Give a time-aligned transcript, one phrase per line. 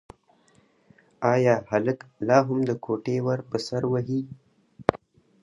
[1.33, 4.21] ایا هلک لا هم د کوټې ور په سر وهي؟